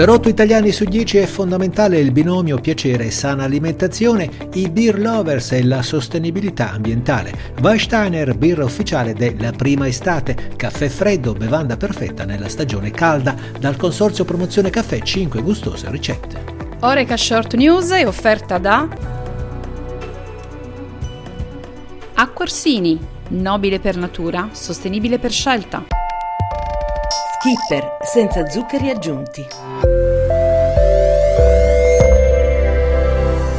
[0.00, 4.98] Per 8 italiani su 10 è fondamentale il binomio piacere e sana alimentazione, i beer
[4.98, 7.52] lovers e la sostenibilità ambientale.
[7.60, 14.24] Weinsteiner, birra ufficiale della prima estate, caffè freddo, bevanda perfetta nella stagione calda, dal consorzio
[14.24, 16.44] promozione caffè 5 gustose ricette.
[16.80, 18.88] Oreca Short News è offerta da
[22.14, 22.98] Acquarsini,
[23.28, 25.84] nobile per natura, sostenibile per scelta.
[27.38, 29.69] Skipper, senza zuccheri aggiunti.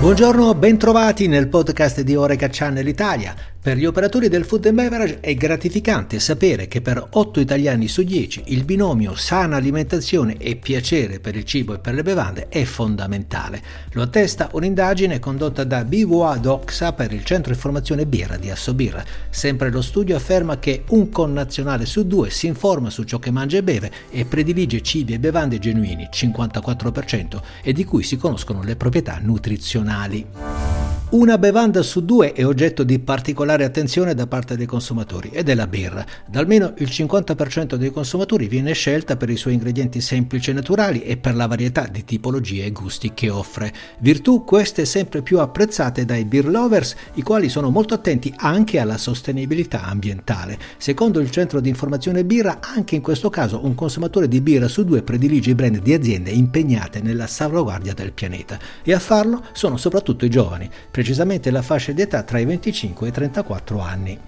[0.02, 3.36] Buongiorno, bentrovati nel podcast di Oreca Channel Italia.
[3.64, 8.02] Per gli operatori del food and beverage è gratificante sapere che per 8 italiani su
[8.02, 12.64] 10 il binomio sana alimentazione e piacere per il cibo e per le bevande è
[12.64, 13.62] fondamentale.
[13.92, 19.05] Lo attesta un'indagine condotta da BWA Doxa per il centro informazione birra di Assobirra.
[19.30, 23.60] Sempre lo studio afferma che un connazionale su due si informa su ciò che mangia
[23.60, 28.76] e beve e predilige cibi e bevande genuini, 54%, e di cui si conoscono le
[28.76, 30.71] proprietà nutrizionali.
[31.12, 35.55] Una bevanda su due è oggetto di particolare attenzione da parte dei consumatori ed è
[35.55, 36.05] la birra.
[36.26, 41.04] Da almeno il 50% dei consumatori viene scelta per i suoi ingredienti semplici e naturali
[41.04, 43.73] e per la varietà di tipologie e gusti che offre.
[43.99, 48.98] Virtù queste sempre più apprezzate dai beer lovers, i quali sono molto attenti anche alla
[48.98, 50.57] sostenibilità ambientale.
[50.77, 54.85] Secondo il centro di informazione birra, anche in questo caso un consumatore di birra su
[54.85, 59.76] due predilige i brand di aziende impegnate nella salvaguardia del pianeta e a farlo sono
[59.76, 60.70] soprattutto i giovani
[61.02, 64.19] precisamente la fascia di età tra i 25 e i 34 anni.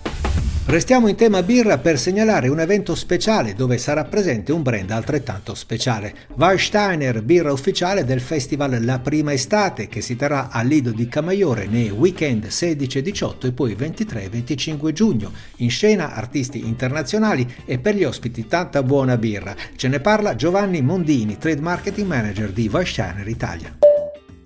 [0.66, 5.54] Restiamo in tema birra per segnalare un evento speciale dove sarà presente un brand altrettanto
[5.54, 6.16] speciale.
[6.36, 11.68] Warsteiner, birra ufficiale del festival La Prima Estate che si terrà a Lido di Camaiore
[11.68, 15.32] nei weekend 16 e 18 e poi 23 e 25 giugno.
[15.58, 19.56] In scena artisti internazionali e per gli ospiti tanta buona birra.
[19.76, 23.83] Ce ne parla Giovanni Mondini, Trade Marketing Manager di Warsteiner Italia.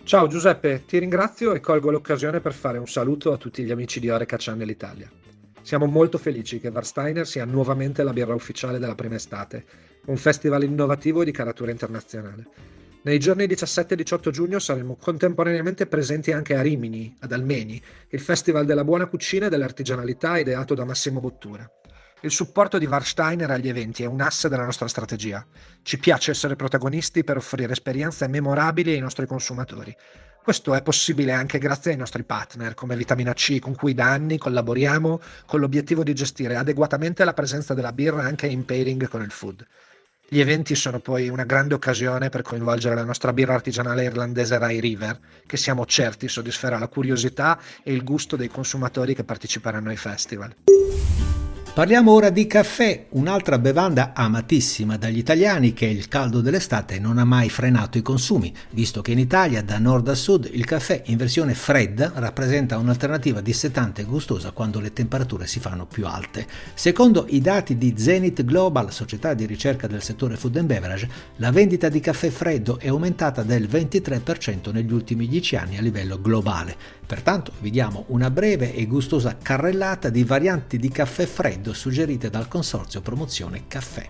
[0.07, 3.99] Ciao Giuseppe, ti ringrazio e colgo l'occasione per fare un saluto a tutti gli amici
[3.99, 5.11] di Oreca Channel Italia.
[5.61, 9.65] Siamo molto felici che Warsteiner sia nuovamente la birra ufficiale della prima estate,
[10.05, 12.47] un festival innovativo e di caratura internazionale.
[13.01, 18.21] Nei giorni 17 e 18 giugno saremo contemporaneamente presenti anche a Rimini, ad Almeni, il
[18.21, 21.69] festival della buona cucina e dell'artigianalità ideato da Massimo Bottura.
[22.21, 25.45] Il supporto di Warsteiner agli eventi è un asse della nostra strategia.
[25.83, 29.95] Ci piace essere protagonisti per offrire esperienze memorabili ai nostri consumatori.
[30.43, 34.39] Questo è possibile anche grazie ai nostri partner come Vitamina C con cui da anni
[34.39, 39.29] collaboriamo con l'obiettivo di gestire adeguatamente la presenza della birra anche in pairing con il
[39.29, 39.63] food.
[40.27, 44.81] Gli eventi sono poi una grande occasione per coinvolgere la nostra birra artigianale irlandese Rye
[44.81, 49.97] River, che siamo certi soddisferà la curiosità e il gusto dei consumatori che parteciperanno ai
[49.97, 50.55] festival.
[51.77, 57.23] Parliamo ora di caffè, un'altra bevanda amatissima dagli italiani che il caldo dell'estate non ha
[57.23, 61.17] mai frenato i consumi, visto che in Italia da nord a sud il caffè in
[61.17, 66.47] versione fredda rappresenta un'alternativa dissetante e gustosa quando le temperature si fanno più alte.
[66.73, 71.51] Secondo i dati di Zenith Global, società di ricerca del settore food and beverage, la
[71.51, 76.95] vendita di caffè freddo è aumentata del 23% negli ultimi 10 anni a livello globale.
[77.05, 81.25] Pertanto vi diamo una breve e gustosa carrellata di varianti di caffè
[81.67, 84.09] freddo suggerite dal consorzio Promozione Caffè.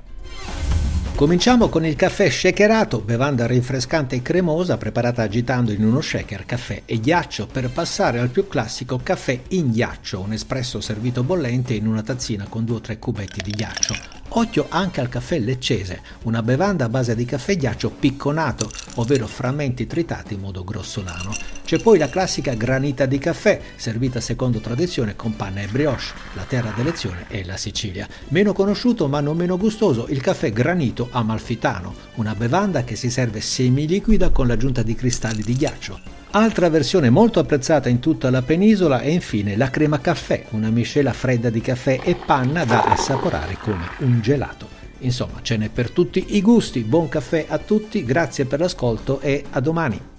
[1.16, 6.84] Cominciamo con il caffè shakerato, bevanda rinfrescante e cremosa preparata agitando in uno shaker caffè
[6.86, 11.88] e ghiaccio per passare al più classico caffè in ghiaccio, un espresso servito bollente in
[11.88, 13.96] una tazzina con 2 o 3 cubetti di ghiaccio.
[14.30, 19.88] Occhio anche al caffè leccese, una bevanda a base di caffè ghiaccio picconato, ovvero frammenti
[19.88, 21.34] tritati in modo grossolano.
[21.64, 26.44] C'è poi la classica granita di caffè, servita secondo tradizione con panna e brioche, la
[26.44, 28.08] terra d'elezione è la Sicilia.
[28.30, 33.42] Meno conosciuto ma non meno gustoso il caffè granito amalfitano, una bevanda che si serve
[33.42, 36.17] semiliquida con l'aggiunta di cristalli di ghiaccio.
[36.32, 41.14] Altra versione molto apprezzata in tutta la penisola è infine la crema caffè, una miscela
[41.14, 44.68] fredda di caffè e panna da assaporare come un gelato.
[45.00, 46.82] Insomma, ce n'è per tutti i gusti.
[46.82, 50.17] Buon caffè a tutti, grazie per l'ascolto e a domani.